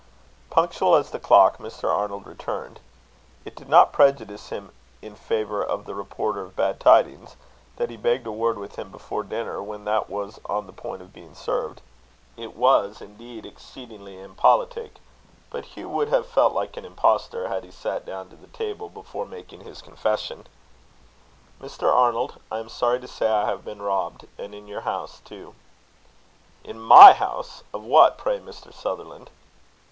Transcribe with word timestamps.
Punctual 0.49 0.95
as 0.95 1.11
the 1.11 1.19
clock, 1.19 1.59
Mr. 1.59 1.87
Arnold 1.87 2.25
returned. 2.25 2.79
It 3.45 3.55
did 3.55 3.69
not 3.69 3.93
prejudice 3.93 4.49
him 4.49 4.71
in 4.99 5.13
favour 5.15 5.63
of 5.63 5.85
the 5.85 5.93
reporter 5.93 6.41
of 6.41 6.55
bad 6.55 6.79
tidings, 6.79 7.35
that 7.75 7.91
he 7.91 7.97
begged 7.97 8.25
a 8.25 8.31
word 8.31 8.57
with 8.57 8.77
him 8.77 8.89
before 8.89 9.21
dinner, 9.21 9.61
when 9.61 9.85
that 9.85 10.09
was 10.09 10.39
on 10.47 10.65
the 10.65 10.73
point 10.73 11.03
of 11.03 11.13
being 11.13 11.35
served. 11.35 11.81
It 12.35 12.55
was, 12.57 12.99
indeed, 12.99 13.45
exceeding 13.45 14.03
impolitic; 14.07 14.93
but 15.51 15.65
Hugh 15.65 15.89
would 15.89 16.07
have 16.09 16.25
felt 16.25 16.53
like 16.53 16.77
an 16.77 16.85
impostor, 16.85 17.47
had 17.47 17.63
he 17.63 17.69
sat 17.69 18.03
down 18.03 18.29
to 18.29 18.35
the 18.35 18.47
table 18.47 18.89
before 18.89 19.27
making 19.27 19.59
his 19.59 19.83
confession. 19.83 20.47
"Mr. 21.61 21.93
Arnold, 21.93 22.39
I 22.51 22.57
am 22.57 22.69
sorry 22.69 22.99
to 23.01 23.07
say 23.07 23.27
I 23.29 23.45
have 23.45 23.63
been 23.63 23.83
robbed, 23.83 24.25
and 24.39 24.55
in 24.55 24.65
your 24.67 24.81
house, 24.81 25.21
too." 25.23 25.53
"In 26.63 26.79
my 26.79 27.13
house? 27.13 27.61
Of 27.71 27.83
what, 27.83 28.17
pray, 28.17 28.39
Mr. 28.39 28.73
Sutherland?" 28.73 29.29